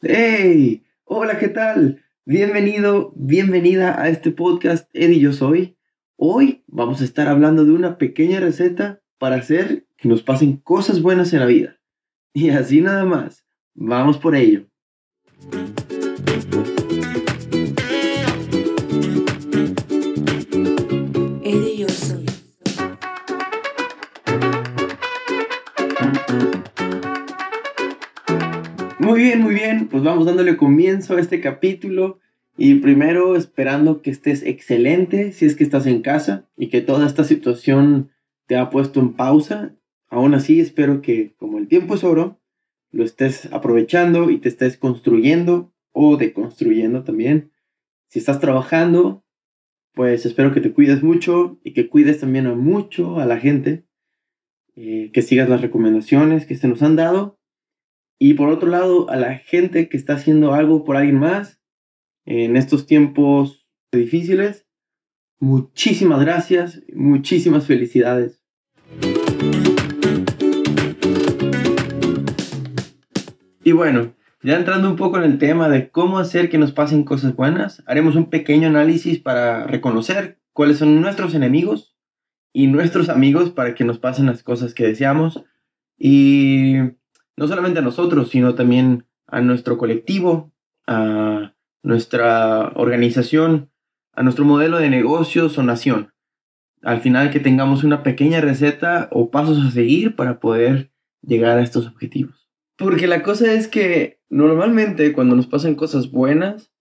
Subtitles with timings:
[0.00, 0.84] ¡Hey!
[1.02, 2.04] Hola, ¿qué tal?
[2.24, 5.76] Bienvenido, bienvenida a este podcast Eddie Yo Soy.
[6.14, 11.02] Hoy vamos a estar hablando de una pequeña receta para hacer que nos pasen cosas
[11.02, 11.80] buenas en la vida.
[12.32, 13.44] Y así nada más.
[13.74, 14.68] Vamos por ello.
[29.36, 29.88] Muy bien.
[29.88, 32.18] Pues vamos dándole comienzo a este capítulo.
[32.56, 37.06] Y primero esperando que estés excelente si es que estás en casa y que toda
[37.06, 38.10] esta situación
[38.46, 39.76] te ha puesto en pausa.
[40.08, 42.40] Aún así espero que como el tiempo es oro,
[42.90, 47.52] lo estés aprovechando y te estés construyendo o deconstruyendo también.
[48.08, 49.24] Si estás trabajando,
[49.92, 53.84] pues espero que te cuides mucho y que cuides también a mucho a la gente,
[54.74, 57.37] eh, que sigas las recomendaciones que se nos han dado.
[58.20, 61.60] Y por otro lado, a la gente que está haciendo algo por alguien más
[62.24, 64.66] en estos tiempos difíciles,
[65.38, 68.42] muchísimas gracias, muchísimas felicidades.
[73.62, 77.04] Y bueno, ya entrando un poco en el tema de cómo hacer que nos pasen
[77.04, 81.96] cosas buenas, haremos un pequeño análisis para reconocer cuáles son nuestros enemigos
[82.52, 85.44] y nuestros amigos para que nos pasen las cosas que deseamos.
[85.96, 86.97] Y
[87.38, 90.52] no solamente a nosotros, sino también a nuestro colectivo,
[90.88, 93.70] a nuestra organización,
[94.12, 96.12] a nuestro modelo de negocios o nación.
[96.82, 100.90] Al final que tengamos una pequeña receta o pasos a seguir para poder
[101.22, 102.50] llegar a estos objetivos.
[102.76, 106.72] Porque la cosa es que normalmente cuando nos pasan cosas buenas,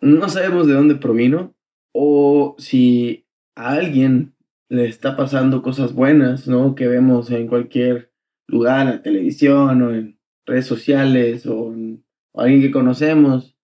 [0.00, 1.54] no sabemos de dónde provino
[1.92, 4.34] o si a alguien
[4.70, 6.74] le está pasando cosas buenas, ¿no?
[6.74, 8.09] Que vemos en cualquier
[8.50, 13.56] lugar, en la televisión o en redes sociales o, en, o alguien que conocemos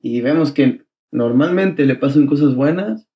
[0.00, 3.08] y vemos que normalmente le pasan cosas buenas,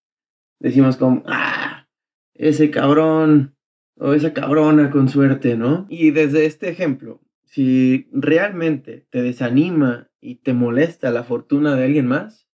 [0.59, 1.89] decimos como, ah,
[2.35, 3.57] ese cabrón
[3.97, 5.87] o esa cabrona con suerte, ¿no?
[5.91, 12.07] Y desde este ejemplo, si realmente te desanima y te molesta la fortuna de alguien
[12.07, 12.49] más,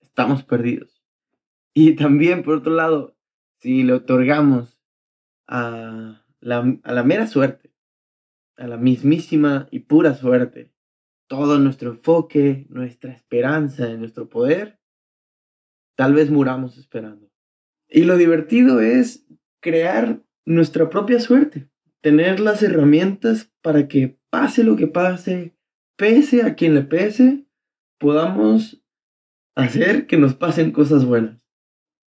[0.00, 1.02] estamos perdidos.
[1.72, 3.16] Y también, por otro lado,
[3.60, 4.78] si le otorgamos
[5.46, 7.72] a la, a la mera suerte,
[8.56, 10.72] a la mismísima y pura suerte,
[11.28, 14.80] todo nuestro enfoque, nuestra esperanza en nuestro poder,
[15.96, 17.30] tal vez muramos esperando.
[17.88, 19.26] Y lo divertido es
[19.60, 21.68] crear nuestra propia suerte,
[22.00, 25.54] tener las herramientas para que pase lo que pase,
[25.96, 27.46] pese a quien le pese,
[27.98, 28.82] podamos
[29.54, 31.46] hacer que nos pasen cosas buenas.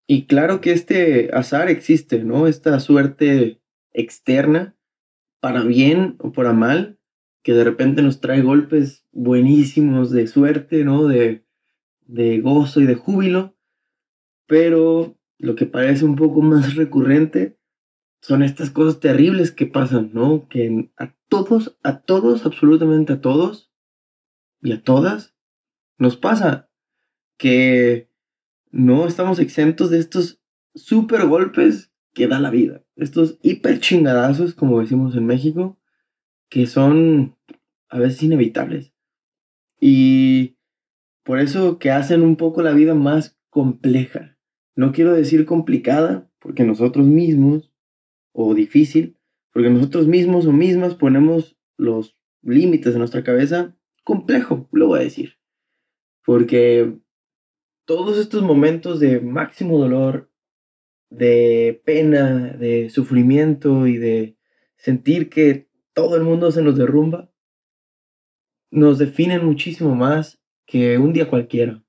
[0.07, 2.47] Y claro que este azar existe, ¿no?
[2.47, 3.60] Esta suerte
[3.93, 4.75] externa,
[5.39, 6.99] para bien o para mal,
[7.43, 11.07] que de repente nos trae golpes buenísimos de suerte, ¿no?
[11.07, 11.45] De,
[12.01, 13.55] de gozo y de júbilo,
[14.47, 17.57] pero lo que parece un poco más recurrente
[18.21, 20.47] son estas cosas terribles que pasan, ¿no?
[20.47, 23.71] Que a todos, a todos, absolutamente a todos
[24.61, 25.35] y a todas
[25.97, 26.69] nos pasa
[27.37, 28.09] que
[28.71, 30.41] no estamos exentos de estos
[30.75, 35.79] super golpes que da la vida, estos hiper chingadazos, como decimos en México,
[36.49, 37.37] que son
[37.89, 38.93] a veces inevitables.
[39.79, 40.57] Y
[41.23, 44.37] por eso que hacen un poco la vida más compleja.
[44.75, 47.71] No quiero decir complicada, porque nosotros mismos,
[48.33, 49.17] o difícil,
[49.51, 55.03] porque nosotros mismos o mismas ponemos los límites de nuestra cabeza complejo, lo voy a
[55.03, 55.37] decir.
[56.25, 56.97] Porque
[57.85, 60.30] todos estos momentos de máximo dolor,
[61.11, 64.37] de pena, de sufrimiento y de
[64.77, 67.29] sentir que todo el mundo se nos derrumba,
[68.71, 71.83] nos definen muchísimo más que un día cualquiera.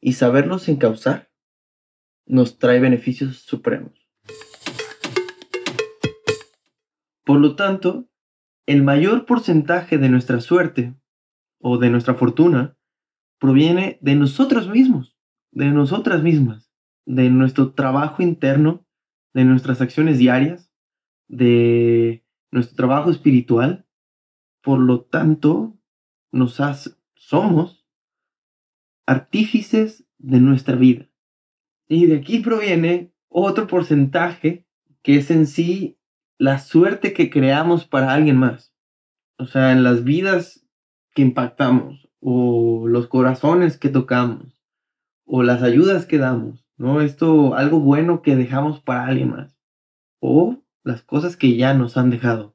[0.00, 1.30] Y saberlos encauzar
[2.26, 3.92] nos trae beneficios supremos.
[7.24, 8.08] Por lo tanto,
[8.66, 10.94] el mayor porcentaje de nuestra suerte
[11.60, 12.76] o de nuestra fortuna
[13.38, 15.16] proviene de nosotros mismos,
[15.52, 16.67] de nosotras mismas,
[17.08, 18.86] de nuestro trabajo interno,
[19.34, 20.72] de nuestras acciones diarias,
[21.26, 23.86] de nuestro trabajo espiritual
[24.68, 25.78] por lo tanto,
[26.30, 26.60] nos
[27.14, 27.86] somos
[29.06, 31.08] artífices de nuestra vida.
[31.88, 34.66] Y de aquí proviene otro porcentaje
[35.02, 35.98] que es en sí
[36.36, 38.74] la suerte que creamos para alguien más.
[39.38, 40.66] O sea, en las vidas
[41.14, 44.60] que impactamos o los corazones que tocamos
[45.24, 47.00] o las ayudas que damos, ¿no?
[47.00, 49.58] Esto, algo bueno que dejamos para alguien más
[50.20, 52.54] o las cosas que ya nos han dejado.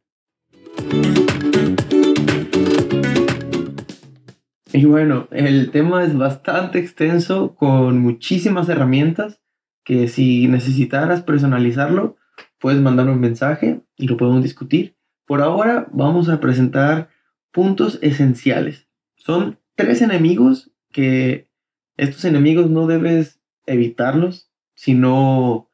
[4.72, 9.40] Y bueno, el tema es bastante extenso con muchísimas herramientas
[9.84, 12.16] que si necesitaras personalizarlo,
[12.60, 14.96] puedes mandar un mensaje y lo podemos discutir.
[15.28, 17.10] Por ahora vamos a presentar
[17.52, 18.88] puntos esenciales.
[19.16, 21.50] Son tres enemigos que
[21.96, 25.72] estos enemigos no debes evitarlos, sino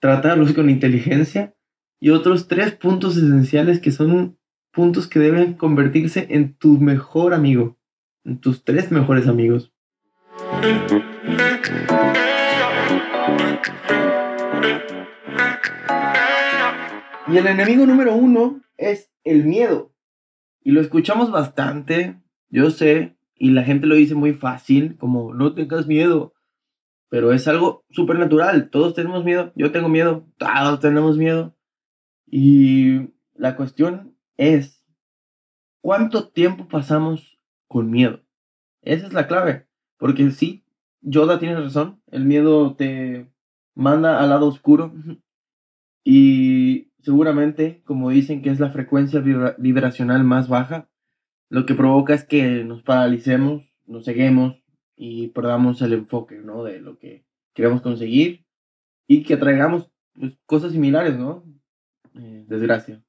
[0.00, 1.54] tratarlos con inteligencia.
[2.00, 4.38] Y otros tres puntos esenciales que son
[4.70, 7.78] puntos que deben convertirse en tu mejor amigo
[8.36, 9.72] tus tres mejores amigos.
[17.30, 19.92] Y el enemigo número uno es el miedo.
[20.62, 22.20] Y lo escuchamos bastante,
[22.50, 26.34] yo sé, y la gente lo dice muy fácil, como no tengas miedo.
[27.08, 28.70] Pero es algo súper natural.
[28.70, 29.52] Todos tenemos miedo.
[29.56, 30.26] Yo tengo miedo.
[30.36, 31.56] Todos tenemos miedo.
[32.26, 34.84] Y la cuestión es,
[35.80, 37.38] ¿cuánto tiempo pasamos
[37.68, 38.20] con miedo.
[38.82, 39.68] Esa es la clave.
[39.98, 40.64] Porque sí,
[41.00, 42.02] Yoda tiene razón.
[42.10, 43.30] El miedo te
[43.74, 44.92] manda al lado oscuro.
[46.02, 50.88] Y seguramente, como dicen que es la frecuencia vibracional más baja,
[51.50, 54.56] lo que provoca es que nos paralicemos, nos ceguemos
[54.98, 56.64] y perdamos el enfoque, ¿no?
[56.64, 57.24] De lo que
[57.54, 58.44] queremos conseguir
[59.06, 61.44] y que atraigamos pues, cosas similares, ¿no?
[62.14, 63.02] Eh, desgracia.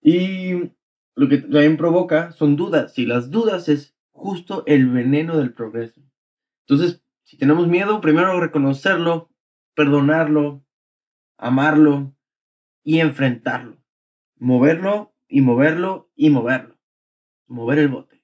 [0.00, 0.72] Y
[1.14, 2.98] lo que también provoca son dudas.
[2.98, 6.00] Y las dudas es justo el veneno del progreso.
[6.66, 9.30] Entonces, si tenemos miedo, primero reconocerlo,
[9.74, 10.64] perdonarlo,
[11.36, 12.16] amarlo
[12.82, 13.76] y enfrentarlo.
[14.38, 16.78] Moverlo y moverlo y moverlo.
[17.46, 18.15] Mover el bote.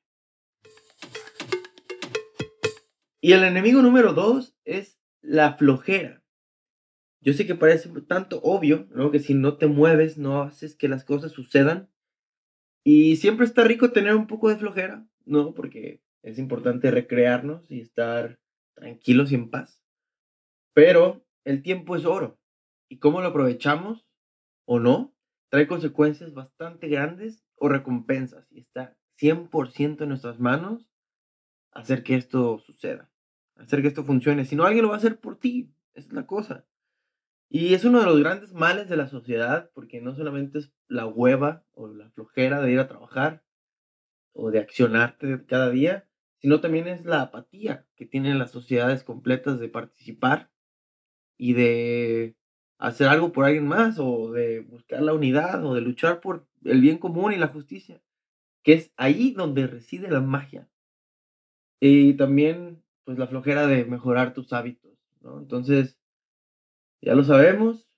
[3.23, 6.23] Y el enemigo número dos es la flojera.
[7.23, 9.11] Yo sé que parece tanto obvio, ¿no?
[9.11, 11.89] Que si no te mueves, no haces que las cosas sucedan.
[12.85, 15.07] Y siempre está rico tener un poco de flojera.
[15.25, 15.55] ¿no?
[15.55, 18.39] Porque es importante recrearnos y estar
[18.75, 19.83] tranquilos y en paz.
[20.75, 22.39] Pero el tiempo es oro.
[22.89, 24.07] Y cómo lo aprovechamos
[24.65, 25.15] o no,
[25.51, 28.47] trae consecuencias bastante grandes o recompensas.
[28.51, 30.89] Y está 100% en nuestras manos
[31.73, 33.11] hacer que esto suceda,
[33.63, 34.45] hacer que esto funcione.
[34.45, 35.73] Si no, alguien lo va a hacer por ti.
[35.95, 36.67] Es la cosa.
[37.49, 41.07] Y es uno de los grandes males de la sociedad, porque no solamente es la
[41.07, 43.45] hueva o la flojera de ir a trabajar,
[44.33, 49.61] o de accionarte cada día, sino también es la apatía que tienen las sociedades completas
[49.61, 50.51] de participar
[51.37, 52.37] y de
[52.79, 56.81] hacer algo por alguien más o de buscar la unidad o de luchar por el
[56.81, 58.03] bien común y la justicia,
[58.63, 60.69] que es ahí donde reside la magia.
[61.81, 65.39] Y también pues la flojera de mejorar tus hábitos, ¿no?
[65.39, 65.99] Entonces,
[67.01, 67.89] ya lo sabemos,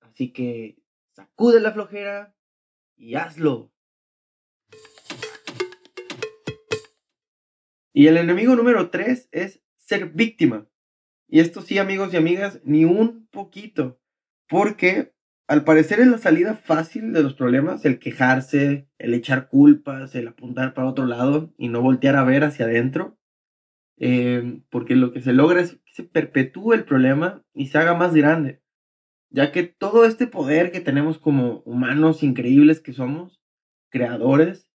[0.00, 0.78] así que
[1.12, 2.34] sacude la flojera
[2.96, 3.70] y hazlo.
[7.92, 10.66] Y el enemigo número tres es ser víctima.
[11.28, 14.00] Y esto sí, amigos y amigas, ni un poquito.
[14.48, 15.14] Porque
[15.46, 20.28] al parecer es la salida fácil de los problemas, el quejarse, el echar culpas, el
[20.28, 23.18] apuntar para otro lado y no voltear a ver hacia adentro.
[23.96, 27.94] Em, porque lo que se logra es que se perpetúe el problema y se haga
[27.94, 28.62] más grande.
[29.30, 33.40] Ya que todo este poder que tenemos como humanos increíbles que somos,
[33.90, 34.68] creadores,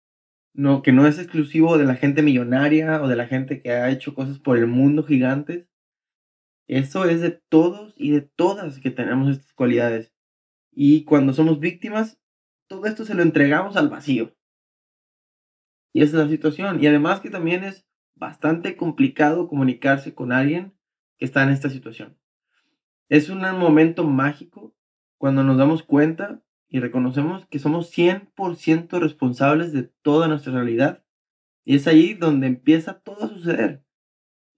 [0.53, 3.91] no, que no es exclusivo de la gente millonaria o de la gente que ha
[3.91, 5.67] hecho cosas por el mundo gigantes.
[6.67, 10.13] Eso es de todos y de todas que tenemos estas cualidades.
[10.71, 12.19] Y cuando somos víctimas,
[12.67, 14.35] todo esto se lo entregamos al vacío.
[15.93, 16.83] Y esa es la situación.
[16.83, 17.86] Y además que también es
[18.17, 20.73] bastante complicado comunicarse con alguien
[21.17, 22.17] que está en esta situación.
[23.09, 24.75] Es un momento mágico
[25.17, 31.03] cuando nos damos cuenta y reconocemos que somos 100% responsables de toda nuestra realidad.
[31.63, 33.83] Y es ahí donde empieza todo a suceder.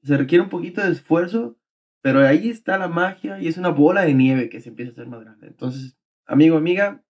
[0.02, 1.58] Se requiere un poquito de esfuerzo,
[2.02, 4.94] pero ahí está la magia y es una bola de nieve que se empieza a
[4.94, 5.48] hacer más grande.
[5.48, 7.04] Entonces, amigo, amiga,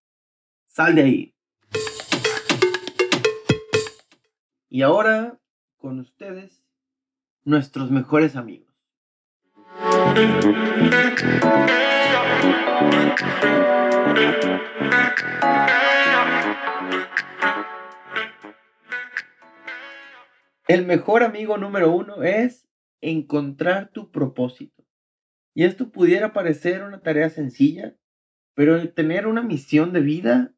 [0.67, 1.35] sal de ahí.
[4.69, 5.38] Y ahora,
[5.79, 6.61] con ustedes,
[7.45, 8.67] nuestros mejores amigos.
[20.67, 22.67] El mejor amigo número uno es
[23.01, 24.85] encontrar tu propósito.
[25.55, 27.95] Y esto pudiera parecer una tarea sencilla,
[28.53, 30.53] pero tener una misión de vida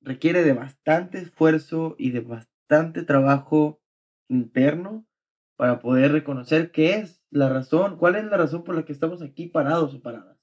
[0.00, 3.80] requiere de bastante esfuerzo y de bastante trabajo
[4.34, 5.06] interno
[5.56, 9.22] para poder reconocer qué es la razón, cuál es la razón por la que estamos
[9.22, 10.38] aquí parados o paradas.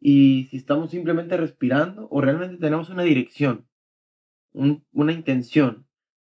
[0.00, 3.66] Y si estamos simplemente respirando o realmente tenemos una dirección,
[4.52, 5.86] una intención.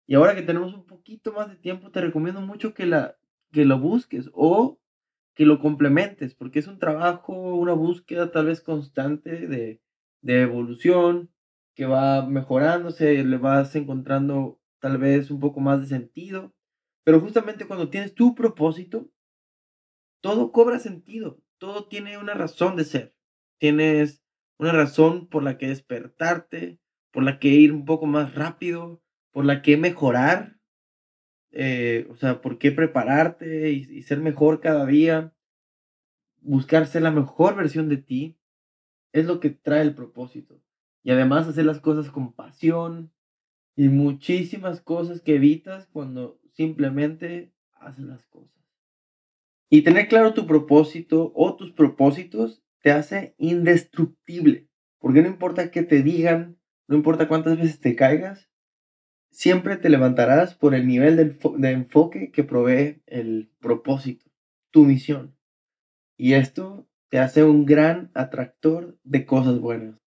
[0.06, 3.16] Y ahora que tenemos un poquito más de tiempo, te recomiendo mucho que, la,
[3.52, 4.78] que lo busques o
[5.34, 9.80] que lo complementes, porque es un trabajo, una búsqueda tal vez constante de,
[10.20, 11.30] de evolución,
[11.74, 16.53] que va mejorándose, le vas encontrando tal vez un poco más de sentido.
[17.04, 19.10] Pero justamente cuando tienes tu propósito,
[20.22, 23.14] todo cobra sentido, todo tiene una razón de ser.
[23.58, 24.24] Tienes
[24.58, 26.80] una razón por la que despertarte,
[27.12, 30.58] por la que ir un poco más rápido, por la que mejorar,
[31.50, 35.34] eh, o sea, por qué prepararte y, y ser mejor cada día,
[36.40, 38.38] buscar ser la mejor versión de ti,
[39.12, 40.60] es lo que trae el propósito.
[41.02, 43.12] Y además hacer las cosas con pasión
[43.76, 48.50] y muchísimas cosas que evitas cuando simplemente haces las cosas.
[49.68, 54.68] Y tener claro tu propósito o tus propósitos te hace indestructible.
[54.98, 58.48] Porque no importa qué te digan, no importa cuántas veces te caigas,
[59.30, 64.30] siempre te levantarás por el nivel de enfoque que provee el propósito,
[64.70, 65.36] tu misión.
[66.16, 70.00] Y esto te hace un gran atractor de cosas buenas.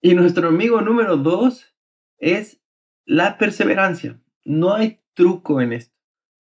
[0.00, 1.74] Y nuestro amigo número dos
[2.18, 2.60] es
[3.08, 4.20] la perseverancia.
[4.44, 5.96] No hay truco en esto.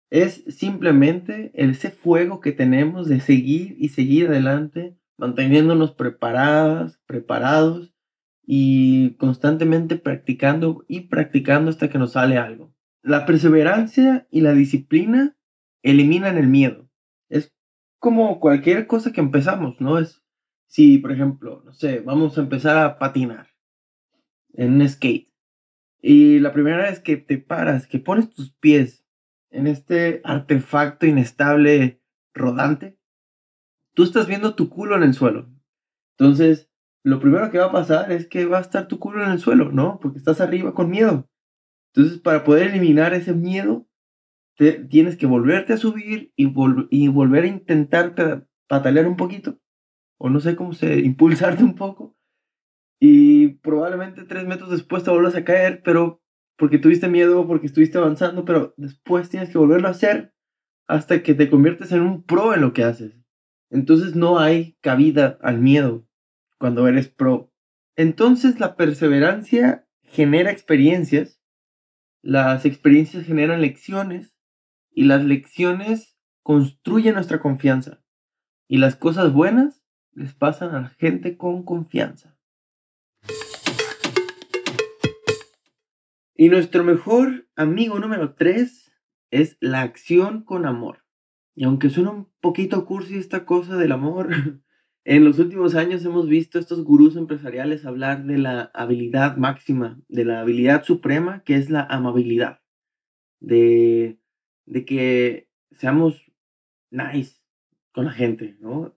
[0.10, 7.94] Es simplemente ese fuego que tenemos de seguir y seguir adelante, manteniéndonos preparadas, preparados
[8.46, 12.76] y constantemente practicando y practicando hasta que nos sale algo.
[13.02, 15.38] La perseverancia y la disciplina
[15.84, 16.90] eliminan el miedo.
[17.30, 17.56] Es
[17.98, 20.00] como cualquier cosa que empezamos, ¿no?
[20.00, 20.22] Es
[20.68, 23.48] si, por ejemplo, no sé, vamos a empezar a patinar
[24.54, 25.27] en un skate.
[26.02, 29.06] Y la primera vez que te paras, que pones tus pies
[29.50, 32.02] en este artefacto inestable
[32.34, 32.98] rodante,
[33.94, 35.50] tú estás viendo tu culo en el suelo.
[36.18, 36.70] Entonces,
[37.04, 39.40] lo primero que va a pasar es que va a estar tu culo en el
[39.40, 40.00] suelo, ¿no?
[40.00, 41.30] Porque estás arriba con miedo.
[41.94, 43.88] Entonces, para poder eliminar ese miedo,
[44.56, 46.54] te, tienes que volverte a subir y,
[46.90, 49.60] y volver a intentar patalear un poquito
[50.18, 52.16] o no sé cómo se, impulsarte un poco.
[53.00, 56.22] Y probablemente tres metros después te vuelvas a caer, pero
[56.58, 60.34] porque tuviste miedo, porque estuviste avanzando, pero después tienes que volverlo a hacer
[60.88, 63.14] hasta que te conviertes en un pro en lo que haces.
[63.70, 66.08] Entonces no hay cabida al miedo
[66.58, 67.54] cuando eres pro.
[67.96, 71.42] Entonces la perseverancia genera experiencias,
[72.22, 74.36] las experiencias generan lecciones
[74.92, 78.04] y las lecciones construyen nuestra confianza.
[78.68, 82.37] Y las cosas buenas les pasan a la gente con confianza.
[86.40, 88.92] Y nuestro mejor amigo número 3
[89.32, 91.04] es la acción con amor.
[91.56, 94.30] Y aunque suena un poquito cursi esta cosa del amor,
[95.04, 100.26] en los últimos años hemos visto estos gurús empresariales hablar de la habilidad máxima, de
[100.26, 102.62] la habilidad suprema, que es la amabilidad.
[103.40, 104.20] De,
[104.68, 106.22] de que seamos
[106.92, 107.42] nice
[107.94, 108.96] con la gente, ¿no?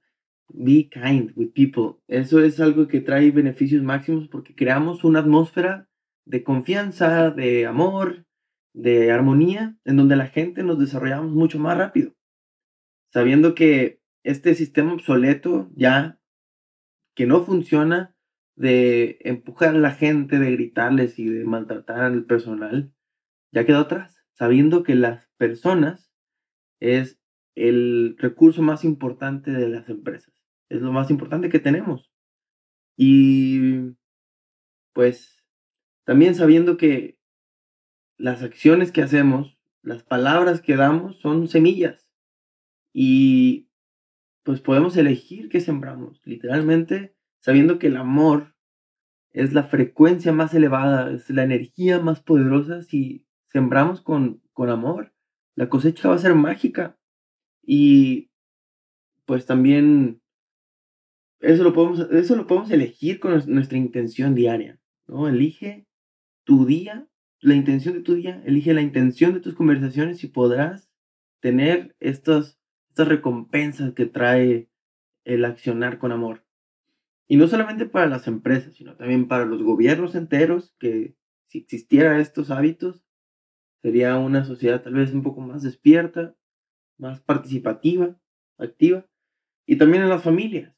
[0.49, 2.03] Be kind with people.
[2.07, 5.90] Eso es algo que trae beneficios máximos porque creamos una atmósfera
[6.31, 8.27] de confianza, de amor,
[8.73, 12.15] de armonía, en donde la gente nos desarrollamos mucho más rápido.
[13.13, 16.21] Sabiendo que este sistema obsoleto ya,
[17.15, 18.15] que no funciona,
[18.57, 22.93] de empujar a la gente, de gritarles y de maltratar al personal,
[23.53, 24.17] ya quedó atrás.
[24.33, 26.13] Sabiendo que las personas
[26.79, 27.21] es
[27.55, 32.11] el recurso más importante de las empresas es lo más importante que tenemos.
[32.97, 33.97] Y
[34.95, 35.40] pues
[36.11, 37.21] también sabiendo que
[38.19, 42.05] las acciones que hacemos, las palabras que damos son semillas
[42.93, 43.69] y
[44.43, 48.57] pues podemos elegir qué sembramos, literalmente sabiendo que el amor
[49.31, 52.83] es la frecuencia más elevada, es la energía más poderosa.
[52.83, 55.15] Si sembramos con, con amor,
[55.55, 56.99] la cosecha va a ser mágica.
[57.63, 58.33] Y
[59.27, 60.21] pues también
[61.39, 65.29] eso lo podemos, eso lo podemos elegir con nuestra intención diaria, ¿no?
[65.29, 65.87] Elige
[66.51, 67.07] tu día,
[67.39, 70.91] la intención de tu día, elige la intención de tus conversaciones y podrás
[71.39, 74.69] tener estas, estas recompensas que trae
[75.23, 76.45] el accionar con amor.
[77.29, 81.15] Y no solamente para las empresas, sino también para los gobiernos enteros que
[81.47, 83.05] si existiera estos hábitos,
[83.81, 86.35] sería una sociedad tal vez un poco más despierta,
[86.99, 88.19] más participativa,
[88.59, 89.07] activa,
[89.67, 90.75] y también en las familias.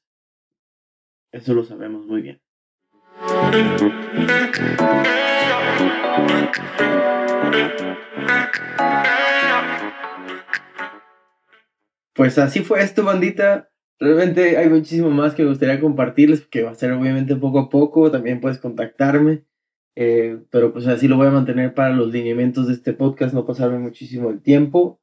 [1.31, 2.43] Eso lo sabemos muy bien.
[12.15, 13.71] Pues así fue esto, bandita.
[13.99, 17.69] Realmente hay muchísimo más que me gustaría compartirles, que va a ser obviamente poco a
[17.69, 18.11] poco.
[18.11, 19.45] También puedes contactarme.
[19.95, 23.45] Eh, pero pues así lo voy a mantener para los lineamientos de este podcast, no
[23.45, 25.01] pasarme muchísimo el tiempo.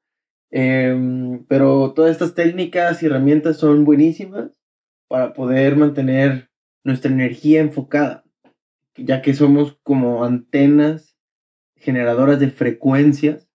[0.51, 4.51] Em, pero todas estas técnicas y herramientas son buenísimas
[5.07, 6.49] para poder mantener
[6.83, 8.23] nuestra energía enfocada,
[9.05, 11.17] ya que somos como antenas
[11.75, 13.49] generadoras de frecuencias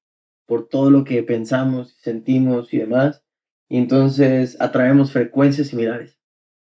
[0.47, 3.25] por todo lo que pensamos, sentimos y demás.
[3.69, 6.19] Y entonces atraemos frecuencias similares.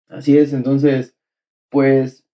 [0.08, 1.16] Así es, entonces,
[1.70, 2.24] pues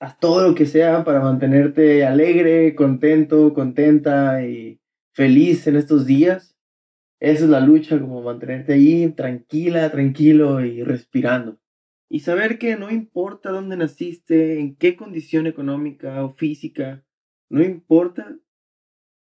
[0.00, 4.80] haz todo lo que sea para mantenerte alegre, contento, contenta y
[5.12, 6.56] feliz en estos días.
[7.20, 11.61] Esa es la lucha, como mantenerte ahí tranquila, tranquilo y respirando.
[12.12, 17.02] Y saber que no importa dónde naciste, en qué condición económica o física,
[17.48, 18.36] no importa,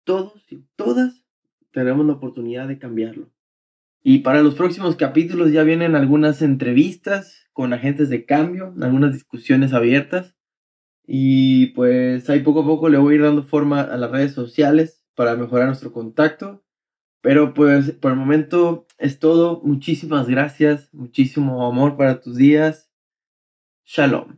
[0.03, 1.25] todos y todas
[1.71, 3.31] tenemos la oportunidad de cambiarlo.
[4.03, 9.73] Y para los próximos capítulos ya vienen algunas entrevistas con agentes de cambio, algunas discusiones
[9.73, 10.35] abiertas
[11.07, 14.33] y pues ahí poco a poco le voy a ir dando forma a las redes
[14.33, 16.63] sociales para mejorar nuestro contacto.
[17.25, 19.59] Pero pues por el momento es todo.
[19.63, 20.93] Muchísimas gracias.
[20.93, 22.91] Muchísimo amor para tus días.
[23.83, 24.37] Shalom.